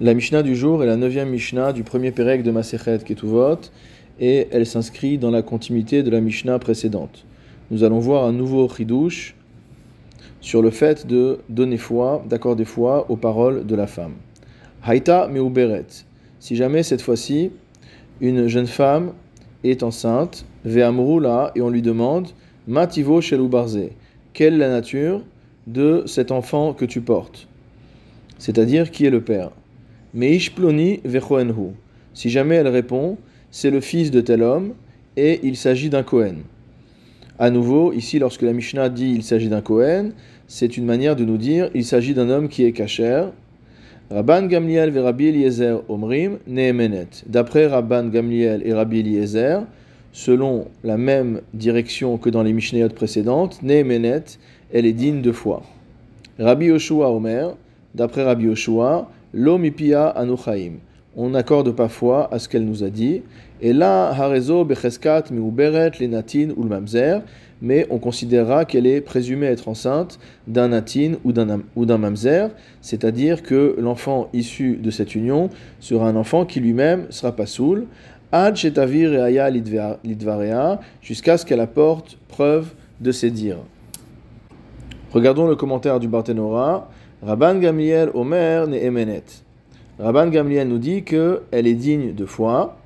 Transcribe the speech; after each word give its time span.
La 0.00 0.14
Mishnah 0.14 0.42
du 0.42 0.56
jour 0.56 0.82
est 0.82 0.86
la 0.86 0.96
neuvième 0.96 1.28
Mishnah 1.28 1.74
du 1.74 1.82
premier 1.82 2.12
Pérec 2.12 2.42
de 2.42 2.50
Masechet 2.50 3.00
Ketuvot 3.04 3.58
et 4.18 4.48
elle 4.50 4.64
s'inscrit 4.64 5.18
dans 5.18 5.30
la 5.30 5.42
continuité 5.42 6.02
de 6.02 6.10
la 6.10 6.22
Mishnah 6.22 6.58
précédente. 6.58 7.26
Nous 7.70 7.84
allons 7.84 7.98
voir 7.98 8.24
un 8.24 8.32
nouveau 8.32 8.66
chidouche 8.70 9.36
sur 10.40 10.62
le 10.62 10.70
fait 10.70 11.06
de 11.06 11.40
donner 11.50 11.76
foi, 11.76 12.24
d'accorder 12.26 12.64
foi 12.64 13.04
aux 13.10 13.16
paroles 13.16 13.66
de 13.66 13.76
la 13.76 13.86
femme. 13.86 14.14
Haïta 14.82 15.28
meuberet. 15.28 15.86
Si 16.40 16.56
jamais 16.56 16.82
cette 16.82 17.02
fois-ci 17.02 17.50
une 18.22 18.48
jeune 18.48 18.66
femme 18.66 19.12
est 19.62 19.82
enceinte, 19.82 20.46
ve'amrula, 20.64 21.52
et 21.54 21.60
on 21.60 21.68
lui 21.68 21.82
demande 21.82 22.28
Mativo 22.66 23.20
shelou 23.20 23.46
barze. 23.46 23.90
Quelle 24.32 24.54
est 24.54 24.58
la 24.58 24.70
nature 24.70 25.22
de 25.66 26.02
cet 26.06 26.32
enfant 26.32 26.72
que 26.72 26.86
tu 26.86 27.02
portes? 27.02 27.46
C'est-à-dire 28.38 28.90
qui 28.90 29.04
est 29.04 29.10
le 29.10 29.20
père? 29.20 29.50
Meishploni 30.14 31.00
vechoenhu. 31.04 31.72
Si 32.12 32.28
jamais 32.28 32.56
elle 32.56 32.68
répond, 32.68 33.16
c'est 33.50 33.70
le 33.70 33.80
fils 33.80 34.10
de 34.10 34.20
tel 34.20 34.42
homme 34.42 34.74
et 35.16 35.40
il 35.42 35.56
s'agit 35.56 35.88
d'un 35.88 36.02
Kohen. 36.02 36.42
À 37.38 37.50
nouveau, 37.50 37.92
ici, 37.92 38.18
lorsque 38.18 38.42
la 38.42 38.52
Mishnah 38.52 38.88
dit 38.88 39.12
il 39.14 39.22
s'agit 39.22 39.48
d'un 39.48 39.62
Kohen, 39.62 40.12
c'est 40.46 40.76
une 40.76 40.84
manière 40.84 41.16
de 41.16 41.24
nous 41.24 41.38
dire 41.38 41.70
il 41.74 41.84
s'agit 41.84 42.14
d'un 42.14 42.28
homme 42.28 42.48
qui 42.48 42.64
est 42.64 42.72
kacher. 42.72 43.24
Rabban 44.10 44.42
Gamliel 44.46 44.94
et 44.94 45.00
Rabbi 45.00 45.28
Eliezer 45.28 45.82
omrim 45.88 46.38
neemenet. 46.46 47.08
D'après 47.26 47.66
Rabban 47.66 48.08
Gamliel 48.08 48.60
et 48.66 48.74
Rabbi 48.74 49.00
Eliezer, 49.00 49.62
selon 50.12 50.66
la 50.84 50.98
même 50.98 51.40
direction 51.54 52.18
que 52.18 52.28
dans 52.28 52.42
les 52.42 52.52
Mishnayot 52.52 52.90
précédentes, 52.90 53.62
neemenet, 53.62 54.24
elle 54.72 54.84
est 54.84 54.92
digne 54.92 55.22
de 55.22 55.32
foi. 55.32 55.62
Rabbi 56.38 56.66
Yoshua 56.66 57.10
Omer, 57.10 57.56
d'après 57.94 58.22
Rabbi 58.22 58.44
Yoshua, 58.44 59.10
L'omipia 59.34 60.08
anuchaim. 60.08 60.74
On 61.16 61.30
n'accorde 61.30 61.72
pas 61.72 61.88
foi 61.88 62.32
à 62.32 62.38
ce 62.38 62.48
qu'elle 62.48 62.64
nous 62.64 62.84
a 62.84 62.90
dit. 62.90 63.22
Et 63.60 63.72
là, 63.72 64.08
harezo 64.08 64.64
becheskat 64.64 65.24
miuberet 65.30 65.92
lenatin 66.00 66.48
ou 66.56 66.64
mamzer, 66.64 67.22
mais 67.60 67.86
on 67.90 67.98
considérera 67.98 68.64
qu'elle 68.64 68.86
est 68.86 69.00
présumée 69.00 69.46
être 69.46 69.68
enceinte 69.68 70.18
d'un 70.46 70.68
natin 70.68 71.14
ou 71.24 71.32
d'un 71.32 71.98
mamzer, 71.98 72.50
c'est-à-dire 72.80 73.42
que 73.42 73.76
l'enfant 73.78 74.28
issu 74.32 74.76
de 74.76 74.90
cette 74.90 75.14
union 75.14 75.48
sera 75.80 76.08
un 76.08 76.16
enfant 76.16 76.44
qui 76.44 76.60
lui-même 76.60 77.06
sera 77.10 77.32
pas 77.32 77.46
soul, 77.46 77.86
ad 78.32 78.56
shetavir 78.56 79.22
aya 79.22 79.48
lidvarea, 79.48 80.80
jusqu'à 81.00 81.38
ce 81.38 81.46
qu'elle 81.46 81.60
apporte 81.60 82.18
preuve 82.28 82.72
de 83.00 83.12
ses 83.12 83.30
dires. 83.30 83.64
Regardons 85.12 85.46
le 85.46 85.56
commentaire 85.56 86.00
du 86.00 86.08
Barthénora. 86.08 86.90
Rabban 87.24 87.60
Gamliel 87.60 88.10
Omer 88.14 88.66
ne 88.66 88.76
emenet. 88.78 89.22
Rabban 90.00 90.26
Gamliel 90.26 90.66
nous 90.66 90.78
dit 90.78 91.04
que 91.04 91.42
elle 91.52 91.68
est 91.68 91.74
digne 91.74 92.12
de 92.12 92.26
foi. 92.26 92.76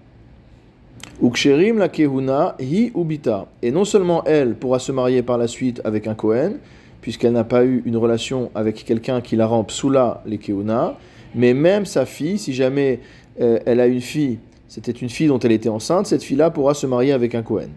Uksherim 1.22 1.78
la 1.78 1.88
kehuna 1.88 2.54
hi 2.60 2.92
ubita. 2.94 3.46
Et 3.62 3.70
non 3.70 3.86
seulement 3.86 4.24
elle 4.24 4.54
pourra 4.54 4.78
se 4.78 4.92
marier 4.92 5.22
par 5.22 5.38
la 5.38 5.46
suite 5.46 5.80
avec 5.84 6.06
un 6.06 6.14
Kohen, 6.14 6.58
puisqu'elle 7.00 7.32
n'a 7.32 7.44
pas 7.44 7.64
eu 7.64 7.82
une 7.86 7.96
relation 7.96 8.50
avec 8.54 8.84
quelqu'un 8.84 9.22
qui 9.22 9.36
la 9.36 9.46
rend 9.46 9.64
psula 9.64 10.22
les 10.26 10.36
kehuna, 10.36 10.98
mais 11.34 11.54
même 11.54 11.86
sa 11.86 12.04
fille, 12.04 12.36
si 12.36 12.52
jamais 12.52 13.00
euh, 13.40 13.58
elle 13.64 13.80
a 13.80 13.86
une 13.86 14.02
fille, 14.02 14.38
c'était 14.68 14.92
une 14.92 15.08
fille 15.08 15.28
dont 15.28 15.38
elle 15.38 15.52
était 15.52 15.70
enceinte, 15.70 16.06
cette 16.06 16.22
fille-là 16.22 16.50
pourra 16.50 16.74
se 16.74 16.86
marier 16.86 17.12
avec 17.12 17.34
un 17.34 17.42
Kohen. 17.42 17.70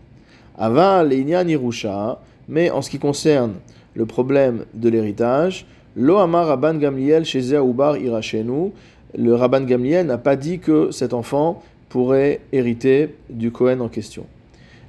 Ava 0.57 1.05
nirusha, 1.05 2.19
mais 2.49 2.69
en 2.69 2.81
ce 2.81 2.89
qui 2.89 2.99
concerne 2.99 3.53
le 3.93 4.05
problème 4.05 4.65
de 4.73 4.89
l'héritage, 4.89 5.65
Lo 5.95 6.19
amar 6.19 6.47
Rabban 6.47 6.75
Gamliel 6.75 7.25
chez 7.25 7.53
Ubar 7.57 7.97
irachenu. 7.97 8.71
Le 9.17 9.33
Rabban 9.33 9.61
Gamliel 9.61 10.05
n'a 10.05 10.19
pas 10.19 10.35
dit 10.35 10.59
que 10.59 10.91
cet 10.91 11.13
enfant 11.13 11.63
pourrait 11.89 12.41
hériter 12.51 13.15
du 13.29 13.51
Kohen 13.51 13.81
en 13.81 13.89
question. 13.89 14.25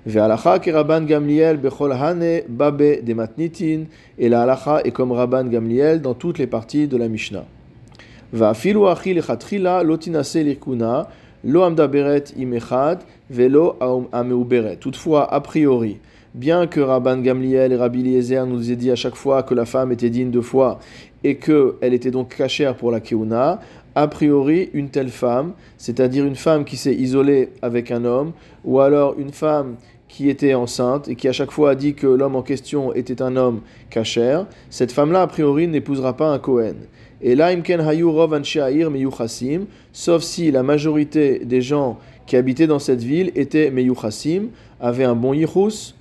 Ve'alacha 0.04 0.58
ke 0.58 0.70
Rabban 0.70 1.02
Gamliel 1.02 1.56
bechol 1.56 1.92
hane 1.92 2.42
babe 2.48 3.02
de 3.02 3.14
matnitin. 3.14 3.84
Et 4.18 4.28
la 4.28 4.42
halacha 4.42 4.82
est 4.84 4.90
comme 4.90 5.12
Rabban 5.12 5.44
Gamliel 5.44 6.02
dans 6.02 6.14
toutes 6.14 6.38
les 6.38 6.46
parties 6.46 6.86
de 6.86 6.98
la 6.98 7.08
Mishnah. 7.08 7.44
Va'afilu 8.32 8.86
achi 8.86 9.14
lechatchila 9.14 9.82
lo 9.82 9.96
tinase 9.96 10.44
likuna 10.44 11.08
lo 11.42 11.62
amdaberet 11.62 12.34
imechad 12.36 13.00
velo 13.30 13.76
ameuberet. 14.12 14.76
Toutefois, 14.76 15.32
a 15.32 15.40
priori, 15.40 15.98
bien 16.34 16.66
que 16.66 16.80
Rabban 16.80 17.18
Gamliel 17.18 17.72
et 17.72 17.76
Rabbi 17.76 18.00
Eliezer 18.00 18.46
nous 18.46 18.70
aient 18.70 18.76
dit 18.76 18.90
à 18.90 18.96
chaque 18.96 19.14
fois 19.14 19.42
que 19.42 19.54
la 19.54 19.64
femme 19.64 19.92
était 19.92 20.10
digne 20.10 20.30
de 20.30 20.40
foi 20.40 20.78
et 21.24 21.36
qu'elle 21.36 21.94
était 21.94 22.10
donc 22.10 22.36
cachère 22.36 22.76
pour 22.76 22.90
la 22.90 23.00
Keuna, 23.00 23.60
a 23.94 24.08
priori, 24.08 24.70
une 24.72 24.88
telle 24.88 25.08
femme, 25.08 25.52
c'est-à-dire 25.76 26.24
une 26.24 26.36
femme 26.36 26.64
qui 26.64 26.76
s'est 26.76 26.94
isolée 26.94 27.50
avec 27.60 27.90
un 27.90 28.04
homme, 28.04 28.32
ou 28.64 28.80
alors 28.80 29.14
une 29.18 29.32
femme 29.32 29.76
qui 30.10 30.28
était 30.28 30.54
enceinte 30.54 31.08
et 31.08 31.14
qui 31.14 31.28
à 31.28 31.32
chaque 31.32 31.52
fois 31.52 31.70
a 31.70 31.74
dit 31.74 31.94
que 31.94 32.06
l'homme 32.06 32.34
en 32.34 32.42
question 32.42 32.92
était 32.92 33.22
un 33.22 33.36
homme 33.36 33.60
cachère, 33.90 34.46
cette 34.68 34.92
femme-là, 34.92 35.22
a 35.22 35.26
priori, 35.26 35.68
n'épousera 35.68 36.16
pas 36.16 36.28
un 36.28 36.38
Kohen. 36.38 36.76
Et 37.22 37.34
là, 37.34 37.52
imken 37.52 37.80
hayu 37.80 38.04
rov 38.04 38.38
meyuchasim, 38.90 39.66
sauf 39.92 40.22
si 40.22 40.50
la 40.50 40.62
majorité 40.62 41.44
des 41.44 41.62
gens 41.62 41.98
qui 42.26 42.36
habitaient 42.36 42.66
dans 42.66 42.78
cette 42.78 43.02
ville 43.02 43.30
étaient 43.36 43.70
meyuchasim, 43.70 44.48
avaient 44.80 45.04
un 45.04 45.14
bon 45.14 45.32
yichus, 45.32 45.94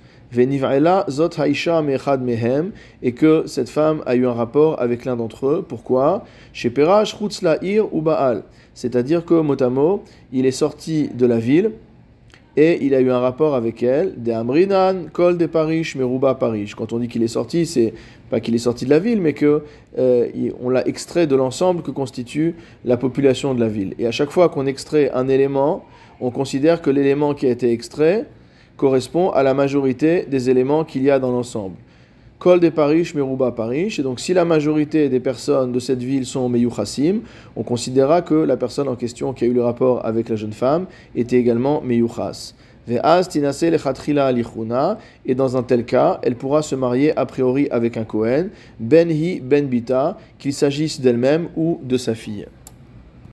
zot 1.08 1.30
haisha 1.38 1.82
mechad 1.82 2.22
mehem, 2.22 2.72
et 3.02 3.12
que 3.12 3.44
cette 3.46 3.68
femme 3.68 4.02
a 4.06 4.16
eu 4.16 4.26
un 4.26 4.32
rapport 4.32 4.80
avec 4.80 5.04
l'un 5.04 5.16
d'entre 5.16 5.46
eux. 5.46 5.64
Pourquoi? 5.66 6.24
Chez 6.52 6.70
Perach, 6.70 7.14
ir 7.62 7.94
ou. 7.94 8.04
C'est-à-dire 8.74 9.24
que 9.24 9.34
Motamo, 9.34 10.02
il 10.32 10.46
est 10.46 10.50
sorti 10.50 11.10
de 11.14 11.26
la 11.26 11.38
ville 11.38 11.72
et 12.56 12.84
il 12.84 12.94
a 12.94 13.00
eu 13.00 13.10
un 13.10 13.18
rapport 13.18 13.54
avec 13.54 13.82
elle. 13.82 14.20
De 14.22 14.32
Amrinan, 14.32 15.06
Kol 15.12 15.38
de 15.38 15.46
Paris, 15.46 15.92
Meruba 15.96 16.34
Paris. 16.34 16.72
Quand 16.76 16.92
on 16.92 16.98
dit 16.98 17.08
qu'il 17.08 17.22
est 17.22 17.28
sorti, 17.28 17.66
c'est 17.66 17.94
pas 18.28 18.40
qu'il 18.40 18.54
est 18.54 18.58
sorti 18.58 18.84
de 18.84 18.90
la 18.90 18.98
ville, 18.98 19.20
mais 19.20 19.32
que 19.32 19.62
euh, 19.98 20.28
on 20.62 20.68
l'a 20.68 20.86
extrait 20.86 21.26
de 21.26 21.36
l'ensemble 21.36 21.82
que 21.82 21.90
constitue 21.90 22.54
la 22.84 22.96
population 22.96 23.54
de 23.54 23.60
la 23.60 23.68
ville. 23.68 23.94
Et 23.98 24.06
à 24.06 24.12
chaque 24.12 24.30
fois 24.30 24.48
qu'on 24.48 24.66
extrait 24.66 25.10
un 25.12 25.28
élément, 25.28 25.84
on 26.20 26.30
considère 26.30 26.82
que 26.82 26.90
l'élément 26.90 27.34
qui 27.34 27.46
a 27.46 27.50
été 27.50 27.72
extrait 27.72 28.26
correspond 28.76 29.30
à 29.30 29.42
la 29.42 29.54
majorité 29.54 30.26
des 30.28 30.50
éléments 30.50 30.84
qu'il 30.84 31.02
y 31.02 31.10
a 31.10 31.18
dans 31.18 31.30
l'ensemble. 31.30 31.76
Kol 32.40 32.58
Parish, 32.70 33.14
Meruba 33.14 33.52
Parish. 33.52 33.98
Et 33.98 34.02
donc, 34.02 34.18
si 34.18 34.32
la 34.32 34.46
majorité 34.46 35.10
des 35.10 35.20
personnes 35.20 35.72
de 35.72 35.78
cette 35.78 36.02
ville 36.02 36.24
sont 36.24 36.48
Meyuchasim, 36.48 37.20
on 37.54 37.62
considérera 37.62 38.22
que 38.22 38.34
la 38.34 38.56
personne 38.56 38.88
en 38.88 38.96
question 38.96 39.34
qui 39.34 39.44
a 39.44 39.46
eu 39.46 39.52
le 39.52 39.62
rapport 39.62 40.06
avec 40.06 40.30
la 40.30 40.36
jeune 40.36 40.54
femme 40.54 40.86
était 41.14 41.36
également 41.36 41.82
Meyuchas. 41.82 42.54
Et 42.88 42.98
dans 45.34 45.56
un 45.56 45.62
tel 45.62 45.84
cas, 45.84 46.18
elle 46.22 46.36
pourra 46.36 46.62
se 46.62 46.74
marier 46.74 47.18
a 47.18 47.26
priori 47.26 47.68
avec 47.70 47.98
un 47.98 48.04
Kohen, 48.04 48.48
Ben 48.80 49.10
Hi 49.10 49.40
Ben 49.40 49.66
Bita, 49.66 50.16
qu'il 50.38 50.54
s'agisse 50.54 51.02
d'elle-même 51.02 51.48
ou 51.56 51.78
de 51.84 51.98
sa 51.98 52.14
fille. 52.14 52.46